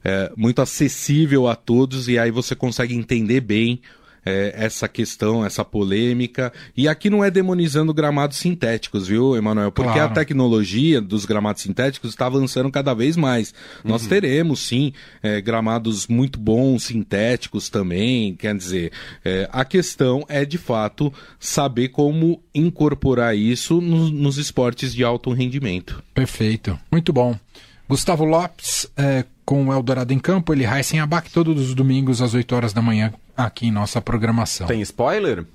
É, 0.01 0.31
muito 0.37 0.61
acessível 0.61 1.45
a 1.49 1.57
todos 1.57 2.07
e 2.07 2.17
aí 2.17 2.31
você 2.31 2.55
consegue 2.55 2.95
entender 2.95 3.41
bem 3.41 3.81
é, 4.29 4.53
essa 4.55 4.87
questão, 4.87 5.43
essa 5.45 5.65
polêmica. 5.65 6.53
E 6.77 6.87
aqui 6.87 7.09
não 7.09 7.23
é 7.23 7.31
demonizando 7.31 7.93
gramados 7.93 8.37
sintéticos, 8.37 9.07
viu, 9.07 9.35
Emanuel? 9.35 9.71
Porque 9.71 9.91
claro. 9.91 10.11
a 10.11 10.13
tecnologia 10.13 11.01
dos 11.01 11.25
gramados 11.25 11.61
sintéticos 11.61 12.11
está 12.11 12.27
avançando 12.27 12.71
cada 12.71 12.93
vez 12.93 13.17
mais. 13.17 13.53
Uhum. 13.83 13.91
Nós 13.91 14.05
teremos, 14.07 14.59
sim, 14.59 14.93
é, 15.23 15.41
gramados 15.41 16.07
muito 16.07 16.39
bons, 16.39 16.83
sintéticos 16.83 17.69
também. 17.69 18.35
Quer 18.35 18.55
dizer, 18.55 18.91
é, 19.25 19.49
a 19.51 19.65
questão 19.65 20.23
é, 20.29 20.45
de 20.45 20.57
fato, 20.57 21.11
saber 21.39 21.89
como 21.89 22.41
incorporar 22.53 23.35
isso 23.35 23.81
no, 23.81 24.09
nos 24.09 24.37
esportes 24.37 24.93
de 24.93 25.03
alto 25.03 25.31
rendimento. 25.31 26.03
Perfeito. 26.13 26.77
Muito 26.91 27.11
bom. 27.11 27.35
Gustavo 27.89 28.23
Lopes, 28.23 28.87
é, 28.95 29.25
com 29.43 29.65
o 29.65 29.73
Eldorado 29.73 30.13
em 30.13 30.19
Campo, 30.19 30.53
ele 30.53 30.63
Heisen 30.63 30.99
Abac, 30.99 31.31
todos 31.31 31.69
os 31.69 31.73
domingos 31.73 32.21
às 32.21 32.35
8 32.35 32.55
horas 32.55 32.71
da 32.71 32.83
manhã, 32.83 33.11
aqui 33.45 33.67
em 33.67 33.71
nossa 33.71 34.01
programação. 34.01 34.67
Tem 34.67 34.81
spoiler? 34.81 35.45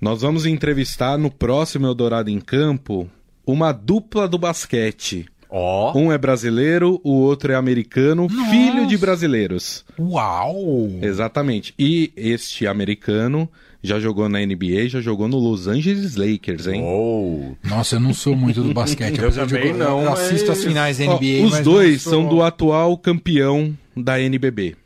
Nós 0.00 0.22
vamos 0.22 0.46
entrevistar 0.46 1.16
no 1.18 1.30
próximo 1.30 1.86
Eldorado 1.86 2.30
em 2.30 2.40
Campo 2.40 3.08
uma 3.46 3.72
dupla 3.72 4.28
do 4.28 4.38
basquete. 4.38 5.26
Oh. 5.50 5.92
Um 5.96 6.12
é 6.12 6.18
brasileiro, 6.18 7.00
o 7.02 7.12
outro 7.12 7.52
é 7.52 7.54
americano, 7.54 8.28
Nossa. 8.30 8.50
filho 8.50 8.86
de 8.86 8.98
brasileiros. 8.98 9.84
Uau! 9.98 10.90
Exatamente. 11.00 11.72
E 11.78 12.12
este 12.14 12.66
americano 12.66 13.48
já 13.82 13.98
jogou 13.98 14.28
na 14.28 14.40
NBA, 14.40 14.88
já 14.88 15.00
jogou 15.00 15.26
no 15.26 15.38
Los 15.38 15.66
Angeles 15.66 16.16
Lakers, 16.16 16.66
hein? 16.66 16.82
Oh. 16.84 17.54
Nossa, 17.66 17.96
eu 17.96 18.00
não 18.00 18.12
sou 18.12 18.36
muito 18.36 18.62
do 18.62 18.74
basquete. 18.74 19.18
eu 19.22 19.32
também 19.32 19.72
não. 19.72 20.02
Eu 20.02 20.12
assisto 20.12 20.48
mas... 20.48 20.58
as 20.58 20.64
finais 20.64 20.98
da 20.98 21.04
NBA. 21.04 21.42
Ó, 21.42 21.46
os 21.46 21.60
dois 21.60 22.02
são 22.02 22.28
do 22.28 22.42
atual 22.42 22.98
campeão 22.98 23.74
da 23.96 24.20
NBB. 24.20 24.76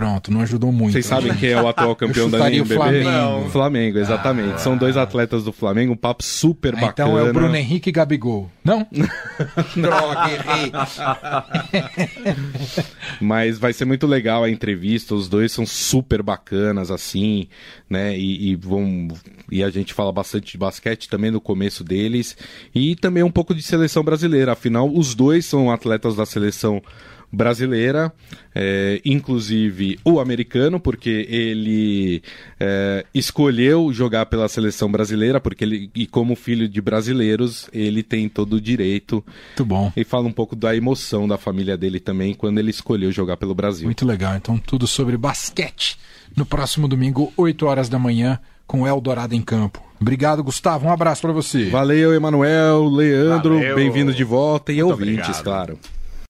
Pronto, 0.00 0.32
não 0.32 0.40
ajudou 0.40 0.72
muito. 0.72 0.92
Vocês 0.92 1.04
sabem 1.04 1.34
quem 1.34 1.50
é 1.50 1.60
o 1.60 1.68
atual 1.68 1.94
campeão 1.94 2.30
da 2.30 2.50
NBB? 2.50 2.74
O 2.74 2.78
Flamengo. 2.78 3.10
Não. 3.10 3.50
Flamengo, 3.50 3.98
exatamente. 3.98 4.54
Ah, 4.54 4.58
São 4.58 4.74
dois 4.74 4.96
atletas 4.96 5.44
do 5.44 5.52
Flamengo, 5.52 5.92
um 5.92 5.96
papo 5.96 6.24
super 6.24 6.74
ah, 6.74 6.80
bacana. 6.80 7.10
Então 7.10 7.18
é 7.18 7.28
o 7.28 7.32
Bruno 7.34 7.54
Henrique 7.54 7.90
e 7.90 7.92
Gabigol. 7.92 8.50
Não? 8.64 8.86
Droga, 9.76 10.30
errei. 10.32 10.72
Mas 13.20 13.58
vai 13.58 13.74
ser 13.74 13.84
muito 13.84 14.06
legal 14.06 14.42
a 14.42 14.50
entrevista, 14.50 15.14
os 15.14 15.28
dois 15.28 15.52
são 15.52 15.66
super 15.66 16.22
bacanas, 16.22 16.90
assim, 16.90 17.46
né? 17.88 18.16
E, 18.16 18.52
e, 18.52 18.56
vão. 18.56 19.08
E 19.52 19.62
a 19.62 19.68
gente 19.68 19.92
fala 19.92 20.10
bastante 20.10 20.52
de 20.52 20.58
basquete 20.58 21.10
também 21.10 21.30
no 21.30 21.42
começo 21.42 21.84
deles. 21.84 22.38
E 22.74 22.96
também 22.96 23.22
um 23.22 23.30
pouco 23.30 23.54
de 23.54 23.62
seleção 23.62 24.02
brasileira. 24.02 24.52
Afinal, 24.52 24.90
os 24.90 25.14
dois 25.14 25.44
são 25.44 25.70
atletas 25.70 26.16
da 26.16 26.24
seleção 26.24 26.80
brasileira 26.80 27.09
brasileira, 27.32 28.12
é, 28.54 29.00
inclusive 29.04 29.98
o 30.04 30.18
americano, 30.18 30.80
porque 30.80 31.26
ele 31.28 32.22
é, 32.58 33.04
escolheu 33.14 33.92
jogar 33.92 34.26
pela 34.26 34.48
seleção 34.48 34.90
brasileira, 34.90 35.40
porque 35.40 35.64
ele, 35.64 35.90
e 35.94 36.06
como 36.06 36.34
filho 36.34 36.68
de 36.68 36.80
brasileiros, 36.80 37.68
ele 37.72 38.02
tem 38.02 38.28
todo 38.28 38.54
o 38.54 38.60
direito. 38.60 39.24
Muito 39.48 39.64
bom. 39.64 39.92
E 39.96 40.04
fala 40.04 40.26
um 40.26 40.32
pouco 40.32 40.56
da 40.56 40.74
emoção 40.74 41.28
da 41.28 41.38
família 41.38 41.76
dele 41.76 42.00
também 42.00 42.34
quando 42.34 42.58
ele 42.58 42.70
escolheu 42.70 43.12
jogar 43.12 43.36
pelo 43.36 43.54
Brasil. 43.54 43.86
Muito 43.86 44.06
legal. 44.06 44.34
Então, 44.36 44.58
tudo 44.58 44.86
sobre 44.86 45.16
basquete 45.16 45.98
no 46.36 46.46
próximo 46.46 46.86
domingo, 46.86 47.32
8 47.36 47.66
horas 47.66 47.88
da 47.88 47.98
manhã, 47.98 48.38
com 48.66 48.86
Eldorado 48.86 49.34
em 49.34 49.42
campo. 49.42 49.82
Obrigado, 50.00 50.42
Gustavo. 50.42 50.86
Um 50.86 50.92
abraço 50.92 51.20
para 51.20 51.32
você. 51.32 51.68
Valeu, 51.68 52.14
Emanuel, 52.14 52.88
Leandro. 52.88 53.58
Bem-vindo 53.74 54.14
de 54.14 54.24
volta 54.24 54.72
e 54.72 54.76
Muito 54.76 54.92
ouvintes, 54.92 55.18
obrigado. 55.18 55.42
claro. 55.42 55.78